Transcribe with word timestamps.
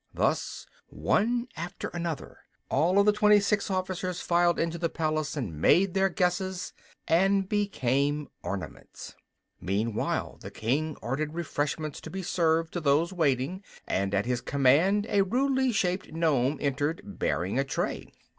Thus, 0.15 0.65
one 0.87 1.47
after 1.55 1.89
another, 1.89 2.39
all 2.71 2.97
of 2.97 3.05
the 3.05 3.11
twenty 3.13 3.39
six 3.39 3.69
officers 3.69 4.19
filed 4.19 4.57
into 4.57 4.79
the 4.79 4.89
palace 4.89 5.37
and 5.37 5.61
made 5.61 5.93
their 5.93 6.09
guesses 6.09 6.73
and 7.07 7.47
became 7.47 8.27
ornaments. 8.41 9.13
Meantime 9.59 10.39
the 10.39 10.49
King 10.49 10.97
ordered 11.03 11.35
refreshments 11.35 12.01
to 12.01 12.09
be 12.09 12.23
served 12.23 12.73
to 12.73 12.79
those 12.81 13.13
waiting, 13.13 13.63
and 13.85 14.15
at 14.15 14.25
his 14.25 14.41
command 14.41 15.05
a 15.07 15.21
rudely 15.21 15.71
shaped 15.71 16.11
Nome 16.11 16.57
entered, 16.59 17.01
bearing 17.03 17.59
a 17.59 17.63
tray. 17.63 18.11